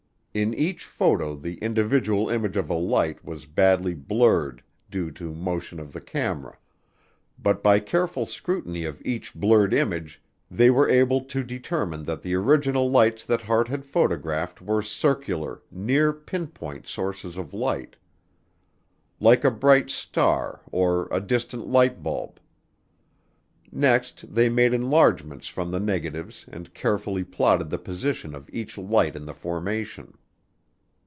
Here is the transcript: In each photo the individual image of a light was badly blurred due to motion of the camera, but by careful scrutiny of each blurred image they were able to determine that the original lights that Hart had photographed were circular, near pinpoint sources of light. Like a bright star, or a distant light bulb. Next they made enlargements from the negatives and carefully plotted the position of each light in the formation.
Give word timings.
In 0.33 0.53
each 0.53 0.85
photo 0.85 1.35
the 1.35 1.57
individual 1.57 2.29
image 2.29 2.55
of 2.55 2.69
a 2.69 2.73
light 2.73 3.21
was 3.25 3.45
badly 3.45 3.93
blurred 3.93 4.63
due 4.89 5.11
to 5.11 5.33
motion 5.35 5.77
of 5.77 5.91
the 5.91 5.99
camera, 5.99 6.57
but 7.37 7.61
by 7.61 7.81
careful 7.81 8.25
scrutiny 8.25 8.85
of 8.85 9.01
each 9.05 9.33
blurred 9.35 9.73
image 9.73 10.21
they 10.49 10.69
were 10.69 10.87
able 10.87 11.19
to 11.25 11.43
determine 11.43 12.03
that 12.05 12.21
the 12.21 12.33
original 12.33 12.89
lights 12.89 13.25
that 13.25 13.41
Hart 13.41 13.67
had 13.67 13.83
photographed 13.83 14.61
were 14.61 14.81
circular, 14.81 15.61
near 15.69 16.13
pinpoint 16.13 16.87
sources 16.87 17.35
of 17.35 17.53
light. 17.53 17.97
Like 19.19 19.43
a 19.43 19.51
bright 19.51 19.89
star, 19.89 20.61
or 20.71 21.09
a 21.11 21.19
distant 21.19 21.67
light 21.67 22.01
bulb. 22.01 22.39
Next 23.69 24.33
they 24.33 24.47
made 24.47 24.73
enlargements 24.73 25.49
from 25.49 25.71
the 25.71 25.79
negatives 25.81 26.45
and 26.49 26.73
carefully 26.73 27.25
plotted 27.25 27.69
the 27.69 27.77
position 27.77 28.33
of 28.33 28.49
each 28.53 28.77
light 28.77 29.17
in 29.17 29.25
the 29.25 29.33
formation. 29.33 30.13